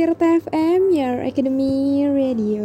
Tirta 0.00 0.40
FM, 0.40 0.96
Your 0.96 1.28
Academy 1.28 2.08
Radio 2.08 2.64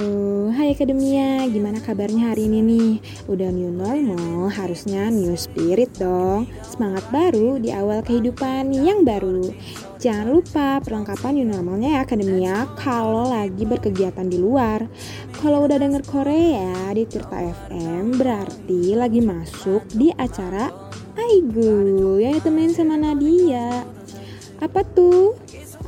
Hai 0.56 0.72
Akademia, 0.72 1.44
gimana 1.52 1.84
kabarnya 1.84 2.32
hari 2.32 2.48
ini 2.48 2.64
nih? 2.64 2.92
Udah 3.28 3.52
new 3.52 3.76
normal, 3.76 4.48
harusnya 4.56 5.12
new 5.12 5.36
spirit 5.36 5.92
dong 6.00 6.48
Semangat 6.64 7.04
baru 7.12 7.60
di 7.60 7.76
awal 7.76 8.08
kehidupan 8.08 8.72
yang 8.72 9.04
baru 9.04 9.52
Jangan 10.00 10.32
lupa 10.32 10.80
perlengkapan 10.80 11.36
new 11.36 11.44
normalnya 11.52 12.00
ya 12.00 12.08
Akademia 12.08 12.72
Kalau 12.80 13.28
lagi 13.28 13.68
berkegiatan 13.68 14.32
di 14.32 14.40
luar 14.40 14.88
Kalau 15.36 15.68
udah 15.68 15.76
denger 15.76 16.08
Korea 16.08 16.96
di 16.96 17.04
Tirta 17.04 17.36
FM 17.36 18.16
Berarti 18.16 18.96
lagi 18.96 19.20
masuk 19.20 19.84
di 19.92 20.08
acara 20.16 20.72
Aigu 21.20 22.16
Yang 22.16 22.48
ditemenin 22.48 22.72
sama 22.72 22.96
Nadia 22.96 23.84
Apa 24.64 24.88
tuh? 24.88 25.36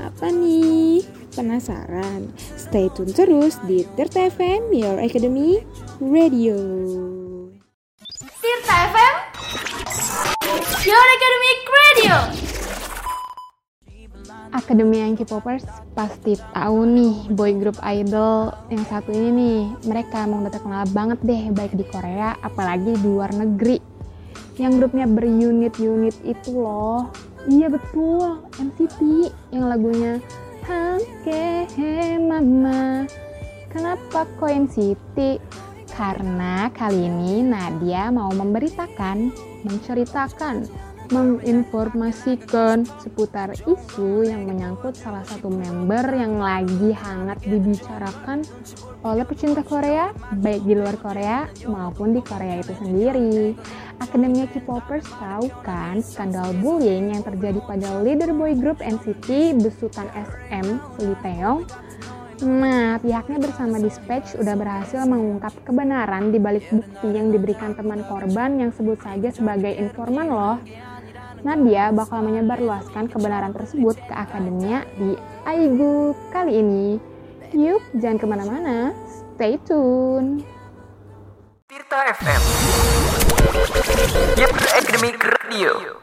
Apa 0.04 0.28
nih? 0.28 1.17
Penasaran? 1.38 2.34
Stay 2.58 2.90
tune 2.98 3.14
terus 3.14 3.62
di 3.70 3.86
Tirta 3.94 4.26
FM, 4.26 4.74
Your 4.74 4.98
Academy 4.98 5.62
Radio. 6.02 6.58
Tirta 8.42 8.76
FM, 8.90 9.16
Your 10.82 11.08
Academic 11.14 11.60
Radio. 11.70 12.16
Akademi 14.50 14.98
yang 15.06 15.14
K-popers 15.14 15.62
pasti 15.94 16.34
tahu 16.58 16.90
nih 16.90 17.30
boy 17.30 17.54
group 17.62 17.78
idol 17.86 18.50
yang 18.74 18.82
satu 18.90 19.14
ini 19.14 19.30
nih. 19.30 19.62
Mereka 19.86 20.26
emang 20.26 20.42
udah 20.42 20.54
terkenal 20.58 20.90
banget 20.90 21.22
deh 21.22 21.54
baik 21.54 21.78
di 21.78 21.86
Korea 21.86 22.34
apalagi 22.42 22.98
di 22.98 23.06
luar 23.06 23.30
negeri. 23.38 23.78
Yang 24.58 24.82
grupnya 24.82 25.06
berunit-unit 25.06 26.18
itu 26.26 26.50
loh. 26.50 27.14
Iya 27.46 27.70
betul, 27.70 28.42
NCT 28.58 29.30
yang 29.54 29.70
lagunya 29.70 30.18
Hangke 30.98 31.70
Mama. 32.18 33.06
Kenapa 33.70 34.26
kok 34.26 34.50
NCT? 34.50 35.38
Karena 35.94 36.74
kali 36.74 37.06
ini 37.06 37.46
Nadia 37.46 38.10
mau 38.10 38.34
memberitakan, 38.34 39.30
menceritakan, 39.62 40.66
menginformasikan 41.10 42.84
seputar 43.00 43.56
isu 43.56 44.28
yang 44.28 44.44
menyangkut 44.44 44.96
salah 44.96 45.24
satu 45.24 45.48
member 45.48 46.04
yang 46.16 46.40
lagi 46.40 46.92
hangat 46.92 47.40
dibicarakan 47.44 48.44
oleh 49.06 49.24
pecinta 49.24 49.64
Korea, 49.64 50.12
baik 50.36 50.68
di 50.68 50.74
luar 50.76 50.96
Korea 51.00 51.48
maupun 51.64 52.12
di 52.12 52.22
Korea 52.24 52.60
itu 52.60 52.74
sendiri. 52.76 53.56
Akademia 53.98 54.46
K-popers 54.52 55.08
tahu 55.18 55.50
kan 55.66 56.04
skandal 56.04 56.54
bullying 56.62 57.16
yang 57.16 57.24
terjadi 57.26 57.58
pada 57.66 58.04
leader 58.04 58.36
boy 58.36 58.54
group 58.54 58.78
NCT 58.84 59.58
besutan 59.64 60.06
SM 60.14 60.66
Lee 61.02 61.18
Taeyong 61.24 61.66
Nah, 62.38 63.02
pihaknya 63.02 63.42
bersama 63.42 63.82
Dispatch 63.82 64.38
udah 64.38 64.54
berhasil 64.54 65.02
mengungkap 65.10 65.58
kebenaran 65.66 66.30
di 66.30 66.38
balik 66.38 66.70
bukti 66.70 67.10
yang 67.10 67.34
diberikan 67.34 67.74
teman 67.74 68.06
korban 68.06 68.62
yang 68.62 68.70
sebut 68.70 69.02
saja 69.02 69.34
sebagai 69.34 69.74
informan 69.74 70.30
loh. 70.30 70.62
Nadia 71.48 71.96
bakal 71.96 72.20
menyebarluaskan 72.28 73.08
kebenaran 73.08 73.56
tersebut 73.56 73.96
ke 73.96 74.12
akademia 74.12 74.84
di 75.00 75.16
Aigu 75.48 76.12
kali 76.28 76.60
ini. 76.60 77.00
Yuk, 77.56 77.80
jangan 77.96 78.20
ke 78.20 78.26
mana-mana, 78.28 78.92
stay 79.08 79.56
tune. 79.64 80.44
Tirta 81.72 82.12
FM 82.20 82.42
Your 84.36 84.52
Academic 84.76 85.16
Radio 85.24 85.97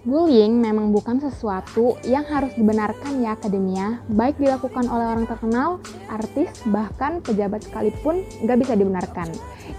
Bullying 0.00 0.64
memang 0.64 0.96
bukan 0.96 1.20
sesuatu 1.20 2.00
yang 2.08 2.24
harus 2.24 2.56
dibenarkan 2.56 3.20
ya 3.20 3.36
akademia, 3.36 4.00
baik 4.08 4.40
dilakukan 4.40 4.88
oleh 4.88 5.12
orang 5.12 5.28
terkenal, 5.28 5.76
artis, 6.08 6.48
bahkan 6.72 7.20
pejabat 7.20 7.68
sekalipun 7.68 8.24
nggak 8.40 8.58
bisa 8.64 8.80
dibenarkan. 8.80 9.28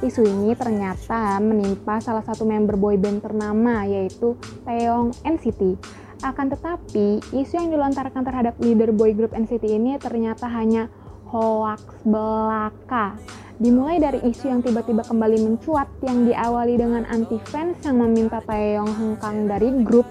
Isu 0.06 0.22
ini 0.22 0.54
ternyata 0.54 1.42
menimpa 1.42 1.98
salah 2.06 2.22
satu 2.22 2.46
member 2.46 2.78
boyband 2.78 3.26
ternama 3.26 3.81
yaitu 3.90 4.38
Taeyong 4.62 5.10
NCT. 5.26 5.81
Akan 6.22 6.54
tetapi, 6.54 7.18
isu 7.34 7.58
yang 7.58 7.74
dilontarkan 7.74 8.22
terhadap 8.22 8.54
leader 8.62 8.94
boy 8.94 9.18
group 9.18 9.34
NCT 9.34 9.74
ini 9.74 9.98
ternyata 9.98 10.46
hanya 10.54 10.86
hoax 11.31 11.81
belaka. 12.03 13.16
Dimulai 13.62 14.02
dari 14.03 14.19
isu 14.28 14.52
yang 14.52 14.62
tiba-tiba 14.66 15.06
kembali 15.08 15.38
mencuat 15.47 15.88
yang 16.03 16.28
diawali 16.28 16.75
dengan 16.75 17.08
anti 17.08 17.40
fans 17.47 17.80
yang 17.88 18.03
meminta 18.03 18.44
Taeyong 18.44 18.92
hengkang 18.92 19.47
dari 19.47 19.69
grup 19.86 20.06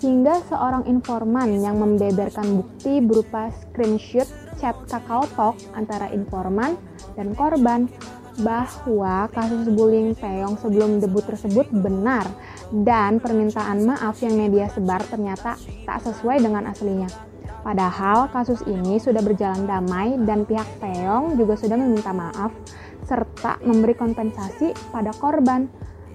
hingga 0.00 0.40
seorang 0.48 0.88
informan 0.88 1.60
yang 1.60 1.76
membeberkan 1.76 2.60
bukti 2.60 3.04
berupa 3.04 3.52
screenshot 3.52 4.28
chat 4.60 4.76
Kakao 4.88 5.24
Talk 5.32 5.56
antara 5.76 6.12
informan 6.12 6.76
dan 7.16 7.32
korban 7.32 7.88
bahwa 8.40 9.28
kasus 9.32 9.68
bullying 9.72 10.16
Taeyong 10.16 10.56
sebelum 10.60 11.00
debut 11.00 11.24
tersebut 11.24 11.68
benar 11.72 12.28
dan 12.72 13.20
permintaan 13.20 13.84
maaf 13.84 14.20
yang 14.24 14.36
media 14.36 14.68
sebar 14.72 15.04
ternyata 15.08 15.56
tak 15.84 15.98
sesuai 16.04 16.40
dengan 16.40 16.68
aslinya. 16.68 17.29
Padahal 17.60 18.32
kasus 18.32 18.64
ini 18.64 18.96
sudah 18.96 19.20
berjalan 19.20 19.68
damai 19.68 20.16
dan 20.24 20.48
pihak 20.48 20.66
Taeyong 20.80 21.36
juga 21.36 21.60
sudah 21.60 21.76
meminta 21.76 22.10
maaf 22.10 22.52
serta 23.04 23.60
memberi 23.60 23.92
kompensasi 23.92 24.72
pada 24.88 25.12
korban. 25.12 25.68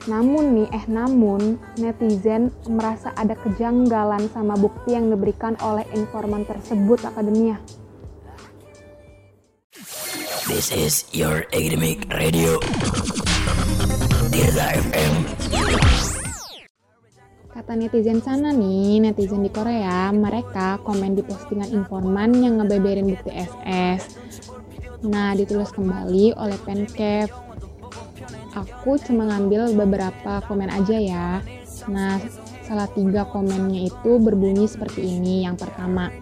Namun 0.06 0.54
nih, 0.54 0.70
eh 0.70 0.86
namun 0.86 1.58
netizen 1.82 2.54
merasa 2.70 3.10
ada 3.18 3.34
kejanggalan 3.34 4.30
sama 4.30 4.54
bukti 4.54 4.94
yang 4.94 5.10
diberikan 5.10 5.58
oleh 5.66 5.86
informan 5.98 6.46
tersebut 6.46 7.02
akademia. 7.06 7.58
This 10.46 10.70
is 10.70 11.10
Your 11.10 11.50
Academic 11.50 12.06
Radio 12.14 12.62
Tirta 14.30 14.78
FM 14.78 15.25
Kata 17.66 17.82
netizen 17.82 18.22
sana 18.22 18.54
nih, 18.54 19.02
netizen 19.02 19.42
di 19.42 19.50
Korea, 19.50 20.14
mereka 20.14 20.78
komen 20.86 21.18
di 21.18 21.26
postingan 21.26 21.74
informan 21.74 22.30
yang 22.38 22.62
ngebeberin 22.62 23.10
bukti 23.10 23.34
SS. 23.34 24.22
Nah, 25.10 25.34
ditulis 25.34 25.74
kembali 25.74 26.38
oleh 26.38 26.62
Pencap. 26.62 27.34
Aku 28.54 29.02
cuma 29.02 29.34
ngambil 29.34 29.74
beberapa 29.74 30.46
komen 30.46 30.70
aja 30.70 30.94
ya. 31.02 31.42
Nah, 31.90 32.22
salah 32.70 32.86
tiga 32.94 33.26
komennya 33.34 33.90
itu 33.90 34.22
berbunyi 34.22 34.70
seperti 34.70 35.18
ini. 35.18 35.50
Yang 35.50 35.66
pertama, 35.66 36.14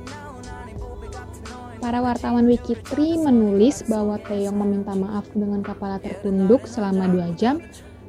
para 1.84 2.00
wartawan 2.00 2.48
Wikitri 2.48 3.20
menulis 3.20 3.84
bahwa 3.92 4.16
Taeyong 4.16 4.64
meminta 4.64 4.96
maaf 4.96 5.28
dengan 5.36 5.60
kepala 5.60 6.00
tertunduk 6.00 6.64
selama 6.72 7.12
dua 7.12 7.36
jam 7.36 7.60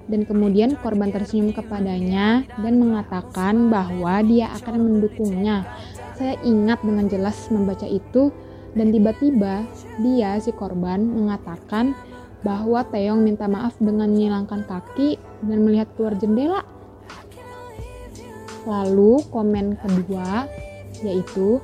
dan 0.09 0.29
kemudian 0.29 0.77
korban 0.81 1.09
tersenyum 1.09 1.57
kepadanya 1.57 2.45
dan 2.61 2.75
mengatakan 2.77 3.73
bahwa 3.73 4.21
dia 4.21 4.53
akan 4.61 4.77
mendukungnya. 4.81 5.65
Saya 6.15 6.39
ingat 6.45 6.85
dengan 6.85 7.09
jelas 7.09 7.49
membaca 7.49 7.89
itu 7.89 8.31
dan 8.75 8.91
tiba-tiba 8.91 9.65
dia 10.03 10.37
si 10.39 10.51
korban 10.53 11.01
mengatakan 11.03 11.97
bahwa 12.45 12.85
Taeyong 12.85 13.25
minta 13.25 13.49
maaf 13.49 13.73
dengan 13.81 14.13
menyilangkan 14.13 14.69
kaki 14.69 15.17
dan 15.49 15.59
melihat 15.65 15.89
keluar 15.97 16.15
jendela. 16.21 16.63
Lalu 18.69 19.25
komen 19.33 19.81
kedua 19.81 20.45
yaitu 21.01 21.61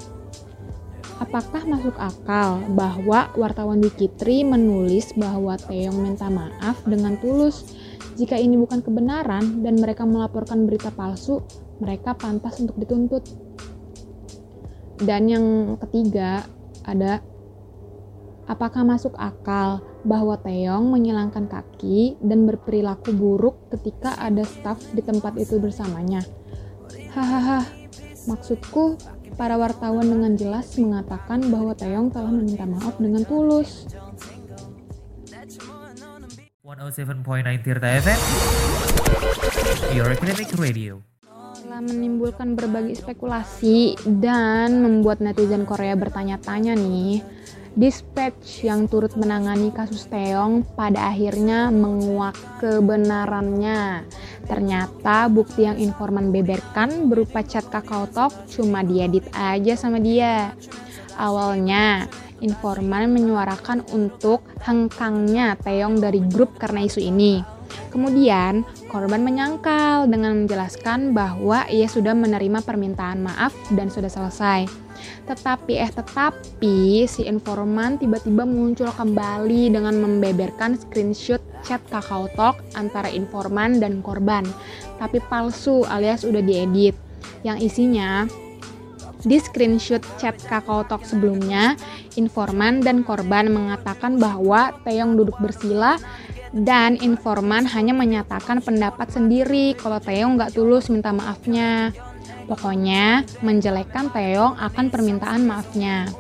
Apakah 1.21 1.69
masuk 1.69 1.93
akal 2.01 2.65
bahwa 2.73 3.29
wartawan 3.37 3.85
Wikitri 3.85 4.41
menulis 4.41 5.13
bahwa 5.13 5.53
Taeyong 5.61 6.01
minta 6.01 6.33
maaf 6.33 6.81
dengan 6.89 7.21
tulus? 7.21 7.77
Jika 8.21 8.37
ini 8.37 8.61
bukan 8.61 8.85
kebenaran 8.85 9.65
dan 9.65 9.81
mereka 9.81 10.05
melaporkan 10.05 10.69
berita 10.69 10.93
palsu, 10.93 11.41
mereka 11.81 12.13
pantas 12.13 12.61
untuk 12.61 12.77
dituntut. 12.77 13.25
Dan 15.01 15.25
yang 15.33 15.47
ketiga 15.81 16.45
ada 16.85 17.25
apakah 18.45 18.85
masuk 18.85 19.17
akal 19.17 19.81
bahwa 20.05 20.37
Taeyong 20.37 20.93
menyilangkan 20.93 21.49
kaki 21.49 22.21
dan 22.21 22.45
berperilaku 22.45 23.17
buruk 23.17 23.73
ketika 23.73 24.13
ada 24.21 24.45
staf 24.45 24.77
di 24.93 25.01
tempat 25.01 25.41
itu 25.41 25.57
bersamanya? 25.57 26.21
Hahaha, 27.17 27.65
maksudku 28.29 29.01
para 29.41 29.57
wartawan 29.57 30.05
dengan 30.05 30.37
jelas 30.37 30.77
mengatakan 30.77 31.41
bahwa 31.49 31.73
Taeyong 31.73 32.13
telah 32.13 32.29
meminta 32.29 32.69
maaf 32.69 33.01
dengan 33.01 33.25
tulus. 33.25 33.89
107.9 36.71 37.67
Tirta 37.67 37.99
FM 37.99 38.21
Your 39.91 40.15
Radio 40.63 41.03
Telah 41.59 41.83
menimbulkan 41.83 42.55
berbagai 42.55 43.03
spekulasi 43.03 43.99
dan 44.23 44.79
membuat 44.79 45.19
netizen 45.19 45.67
Korea 45.67 45.99
bertanya-tanya 45.99 46.79
nih, 46.79 47.27
Dispatch 47.75 48.63
yang 48.63 48.87
turut 48.87 49.19
menangani 49.19 49.75
kasus 49.75 50.07
Taeyong 50.07 50.63
pada 50.79 51.11
akhirnya 51.11 51.75
menguak 51.75 52.39
kebenarannya. 52.63 54.07
Ternyata 54.47 55.27
bukti 55.27 55.67
yang 55.67 55.75
informan 55.75 56.31
beberkan 56.31 57.11
berupa 57.11 57.43
chat 57.43 57.67
Kakao 57.67 58.07
Talk 58.15 58.47
cuma 58.47 58.87
diedit 58.87 59.27
aja 59.35 59.75
sama 59.75 59.99
dia. 59.99 60.55
Awalnya, 61.19 62.07
informan 62.41 63.13
menyuarakan 63.13 63.85
untuk 63.93 64.45
hengkangnya 64.65 65.57
Teong 65.61 66.01
dari 66.01 66.21
grup 66.25 66.57
karena 66.57 66.85
isu 66.85 67.01
ini. 67.01 67.61
Kemudian, 67.91 68.67
korban 68.91 69.23
menyangkal 69.23 70.11
dengan 70.11 70.43
menjelaskan 70.43 71.15
bahwa 71.15 71.67
ia 71.71 71.87
sudah 71.87 72.15
menerima 72.15 72.63
permintaan 72.67 73.23
maaf 73.23 73.55
dan 73.75 73.87
sudah 73.91 74.11
selesai. 74.11 74.67
Tetapi 75.27 75.79
eh 75.81 75.91
tetapi 75.91 77.07
si 77.07 77.25
informan 77.25 77.97
tiba-tiba 77.97 78.45
muncul 78.45 78.91
kembali 78.91 79.71
dengan 79.73 79.97
membeberkan 80.03 80.77
screenshot 80.77 81.41
chat 81.63 81.81
Kakao 81.89 82.27
Talk 82.35 82.61
antara 82.75 83.09
informan 83.09 83.79
dan 83.79 84.03
korban, 84.03 84.45
tapi 84.99 85.23
palsu 85.31 85.87
alias 85.87 86.27
udah 86.27 86.43
diedit. 86.43 86.99
Yang 87.47 87.73
isinya 87.73 88.29
di 89.25 89.37
screenshot 89.41 90.01
chat 90.17 90.37
Kakao 90.41 90.85
Talk 90.87 91.05
sebelumnya, 91.05 91.77
informan 92.17 92.81
dan 92.81 93.05
korban 93.05 93.53
mengatakan 93.53 94.17
bahwa 94.17 94.73
Taeyong 94.85 95.17
duduk 95.17 95.37
bersila 95.41 96.01
dan 96.51 96.99
informan 96.99 97.63
hanya 97.71 97.95
menyatakan 97.95 98.59
pendapat 98.59 99.13
sendiri 99.13 99.79
kalau 99.79 100.03
Taeyong 100.03 100.35
nggak 100.41 100.55
tulus 100.57 100.91
minta 100.91 101.15
maafnya. 101.15 101.95
Pokoknya 102.51 103.23
menjelekkan 103.47 104.11
Taeyong 104.11 104.59
akan 104.59 104.91
permintaan 104.91 105.47
maafnya. 105.47 106.11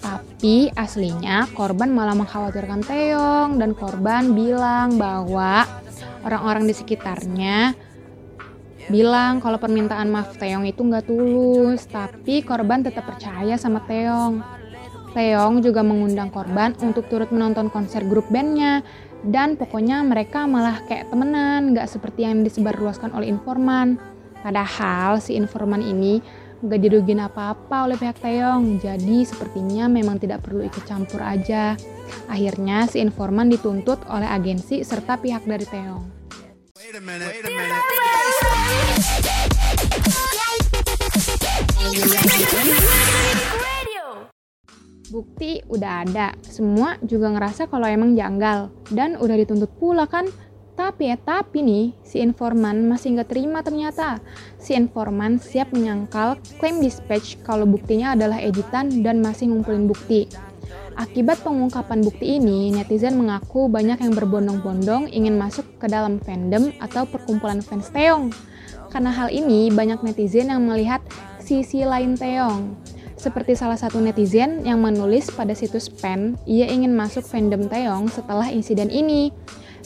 Tapi 0.00 0.68
aslinya 0.76 1.48
korban 1.52 1.92
malah 1.92 2.16
mengkhawatirkan 2.16 2.84
Taeyong 2.84 3.60
dan 3.60 3.76
korban 3.76 4.32
bilang 4.32 4.96
bahwa 4.96 5.68
orang-orang 6.24 6.68
di 6.68 6.74
sekitarnya 6.76 7.76
bilang 8.86 9.42
kalau 9.42 9.58
permintaan 9.58 10.10
maaf 10.10 10.38
Taeyong 10.38 10.66
itu 10.66 10.82
nggak 10.82 11.10
tulus, 11.10 11.86
tapi 11.90 12.42
korban 12.42 12.86
tetap 12.86 13.06
percaya 13.06 13.58
sama 13.58 13.82
Taeyong. 13.86 14.42
Taeyong 15.16 15.64
juga 15.64 15.80
mengundang 15.80 16.28
korban 16.28 16.76
untuk 16.84 17.08
turut 17.08 17.32
menonton 17.32 17.72
konser 17.72 18.04
grup 18.04 18.28
bandnya 18.28 18.84
dan 19.24 19.56
pokoknya 19.56 20.04
mereka 20.04 20.44
malah 20.44 20.84
kayak 20.86 21.08
temenan, 21.08 21.72
gak 21.72 21.88
seperti 21.88 22.28
yang 22.28 22.44
disebarluaskan 22.44 23.16
oleh 23.16 23.32
informan. 23.32 23.96
Padahal 24.44 25.18
si 25.18 25.34
informan 25.34 25.80
ini 25.80 26.20
gak 26.60 26.78
dirugin 26.84 27.24
apa-apa 27.24 27.88
oleh 27.88 27.96
pihak 27.96 28.20
Taeyong, 28.20 28.78
jadi 28.78 29.24
sepertinya 29.24 29.88
memang 29.88 30.20
tidak 30.20 30.44
perlu 30.44 30.62
ikut 30.62 30.84
campur 30.84 31.24
aja. 31.24 31.74
Akhirnya 32.30 32.86
si 32.86 33.00
informan 33.02 33.50
dituntut 33.50 34.04
oleh 34.06 34.28
agensi 34.28 34.84
serta 34.84 35.16
pihak 35.18 35.48
dari 35.48 35.64
Taeyong. 35.64 36.04
Bukti 45.06 45.62
udah 45.70 46.04
ada, 46.04 46.34
semua 46.44 46.98
juga 47.00 47.30
ngerasa 47.32 47.70
kalau 47.70 47.88
emang 47.88 48.18
janggal 48.18 48.68
dan 48.92 49.16
udah 49.16 49.36
dituntut 49.38 49.70
pula 49.78 50.04
kan. 50.04 50.28
Tapi 50.76 51.08
ya 51.08 51.16
tapi 51.16 51.64
nih, 51.64 51.96
si 52.04 52.20
informan 52.20 52.84
masih 52.84 53.16
nggak 53.16 53.32
terima 53.32 53.64
ternyata. 53.64 54.20
Si 54.60 54.76
informan 54.76 55.40
siap 55.40 55.72
menyangkal 55.72 56.36
klaim 56.60 56.84
dispatch 56.84 57.40
kalau 57.40 57.64
buktinya 57.64 58.12
adalah 58.12 58.36
editan 58.44 59.00
dan 59.00 59.24
masih 59.24 59.48
ngumpulin 59.48 59.88
bukti. 59.88 60.28
Akibat 60.96 61.44
pengungkapan 61.44 62.00
bukti 62.00 62.40
ini, 62.40 62.72
netizen 62.72 63.20
mengaku 63.20 63.68
banyak 63.68 64.00
yang 64.00 64.16
berbondong-bondong 64.16 65.12
ingin 65.12 65.36
masuk 65.36 65.68
ke 65.76 65.92
dalam 65.92 66.16
fandom 66.16 66.72
atau 66.80 67.04
perkumpulan 67.04 67.60
fans 67.60 67.92
Teong. 67.92 68.32
Karena 68.88 69.12
hal 69.12 69.28
ini, 69.28 69.68
banyak 69.68 70.00
netizen 70.00 70.48
yang 70.48 70.64
melihat 70.64 71.04
sisi 71.36 71.84
lain 71.84 72.16
Teong. 72.16 72.72
Seperti 73.12 73.52
salah 73.52 73.76
satu 73.76 74.00
netizen 74.00 74.64
yang 74.64 74.80
menulis 74.80 75.28
pada 75.36 75.52
situs 75.52 75.92
pen, 75.92 76.40
ia 76.48 76.64
ingin 76.64 76.96
masuk 76.96 77.28
fandom 77.28 77.68
Teong 77.68 78.08
setelah 78.08 78.48
insiden 78.48 78.88
ini. 78.88 79.36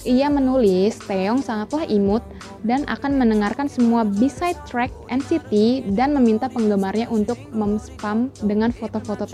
Ia 0.07 0.31
menulis 0.31 0.95
Teong 1.11 1.43
sangatlah 1.43 1.91
imut 1.91 2.23
dan 2.63 2.87
akan 2.87 3.19
mendengarkan 3.19 3.67
semua 3.67 4.07
B-side 4.07 4.63
track 4.63 4.95
NCT 5.11 5.85
dan 5.99 6.15
meminta 6.15 6.47
penggemarnya 6.47 7.11
untuk 7.11 7.37
mem-spam 7.51 8.31
dengan 8.47 8.71
foto-foto 8.71 9.27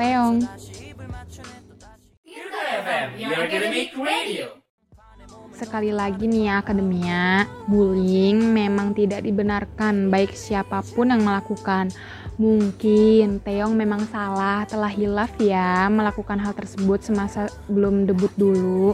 Sekali 5.57 5.89
lagi 5.89 6.29
nih 6.29 6.53
ya 6.53 6.61
akademia, 6.61 7.49
bullying 7.65 8.53
memang 8.53 8.93
tidak 8.93 9.25
dibenarkan 9.25 10.13
baik 10.13 10.37
siapa 10.37 10.85
pun 10.93 11.09
yang 11.09 11.25
melakukan. 11.25 11.89
Mungkin 12.37 13.41
Teong 13.41 13.73
memang 13.73 14.05
salah 14.13 14.69
telah 14.69 14.93
hilaf 14.93 15.33
ya 15.41 15.89
melakukan 15.89 16.37
hal 16.37 16.53
tersebut 16.53 17.01
semasa 17.01 17.49
belum 17.73 18.05
debut 18.05 18.29
dulu. 18.37 18.93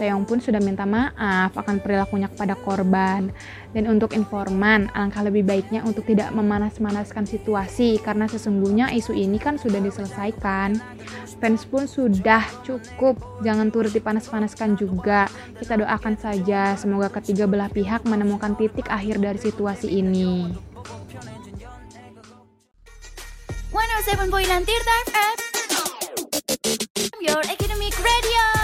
Taeyong 0.00 0.24
pun 0.24 0.40
sudah 0.40 0.64
minta 0.64 0.88
maaf 0.88 1.52
akan 1.52 1.84
perilakunya 1.84 2.32
kepada 2.32 2.56
korban. 2.56 3.28
Dan 3.76 3.84
untuk 3.84 4.16
informan, 4.16 4.88
alangkah 4.96 5.20
lebih 5.20 5.44
baiknya 5.44 5.84
untuk 5.84 6.08
tidak 6.08 6.32
memanas-manaskan 6.32 7.28
situasi 7.28 8.00
karena 8.00 8.24
sesungguhnya 8.24 8.88
isu 8.96 9.12
ini 9.12 9.36
kan 9.36 9.60
sudah 9.60 9.76
diselesaikan. 9.76 10.80
Fans 11.36 11.68
pun 11.68 11.84
sudah 11.84 12.40
cukup, 12.64 13.20
jangan 13.44 13.68
turut 13.68 13.92
dipanas-panaskan 13.92 14.80
juga. 14.80 15.28
Kita 15.60 15.76
doakan 15.76 16.16
saja 16.16 16.80
semoga 16.80 17.12
ketiga 17.20 17.44
belah 17.44 17.68
pihak 17.68 18.00
menemukan 18.08 18.56
titik 18.56 18.88
akhir 18.88 19.20
dari 19.20 19.36
situasi 19.36 20.00
ini. 20.00 20.48
107.9 23.70 24.66
Tirta 24.66 24.94
FM 25.06 25.36
Your 27.22 27.44
Academic 27.46 27.94
Radio 28.00 28.59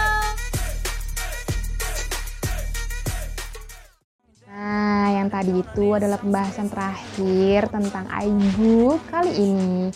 yang 5.27 5.35
tadi 5.35 5.59
itu 5.59 5.87
adalah 5.91 6.23
pembahasan 6.23 6.71
terakhir 6.71 7.67
tentang 7.67 8.07
Aigu 8.15 8.95
kali 9.11 9.33
ini. 9.35 9.91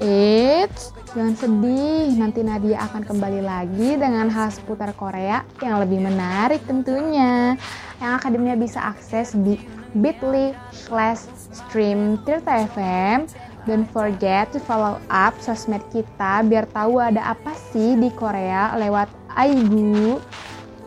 Eits, 0.00 0.96
jangan 1.12 1.36
sedih, 1.36 2.16
nanti 2.16 2.40
Nadia 2.40 2.80
akan 2.88 3.04
kembali 3.04 3.44
lagi 3.44 4.00
dengan 4.00 4.32
hal 4.32 4.48
seputar 4.48 4.96
Korea 4.96 5.44
yang 5.60 5.84
lebih 5.84 6.00
menarik 6.00 6.64
tentunya. 6.64 7.60
Yang 8.00 8.12
akademinya 8.24 8.56
bisa 8.56 8.80
akses 8.80 9.36
di 9.36 9.60
bit.ly 10.00 10.56
slash 10.72 11.28
stream 11.52 12.16
Tirta 12.24 12.64
FM. 12.72 13.28
Don't 13.68 13.84
forget 13.92 14.48
to 14.56 14.58
follow 14.64 14.96
up 15.12 15.36
sosmed 15.44 15.84
kita 15.92 16.40
biar 16.48 16.64
tahu 16.72 17.04
ada 17.04 17.36
apa 17.36 17.52
sih 17.68 18.00
di 18.00 18.08
Korea 18.16 18.72
lewat 18.80 19.12
Aigu 19.36 20.16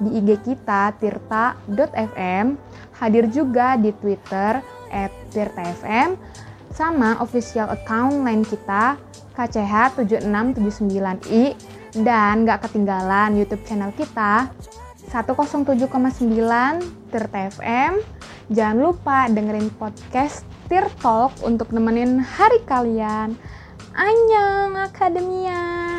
di 0.01 0.09
IG 0.21 0.29
kita 0.45 0.93
tirta.fm 1.01 2.66
hadir 2.97 3.29
juga 3.29 3.77
di 3.77 3.93
Twitter 3.97 4.61
at 4.89 5.11
tirta.fm 5.33 6.15
sama 6.73 7.17
official 7.21 7.69
account 7.73 8.13
lain 8.21 8.45
kita 8.45 8.97
KCH7679i 9.33 11.55
dan 12.05 12.45
gak 12.45 12.61
ketinggalan 12.69 13.37
YouTube 13.37 13.65
channel 13.65 13.91
kita 13.93 14.49
107,9 15.07 15.87
Tirta 17.09 17.39
FM. 17.55 18.03
Jangan 18.51 18.77
lupa 18.79 19.27
dengerin 19.31 19.71
podcast 19.75 20.43
Tir 20.67 20.87
Talk 20.99 21.31
untuk 21.47 21.71
nemenin 21.71 22.19
hari 22.19 22.59
kalian. 22.67 23.39
Annyeong 23.95 24.75
Akademia! 24.77 25.96